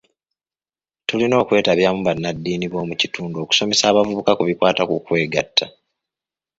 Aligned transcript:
Tulina 1.07 1.35
okwetabyamu 1.41 2.01
bannadddiini 2.03 2.65
b'omu 2.69 2.93
kitundu 3.01 3.35
okusomesa 3.39 3.83
abavubuka 3.87 4.31
ku 4.37 4.43
bikwata 4.49 4.83
ku 4.89 4.95
kwegatta. 5.05 5.65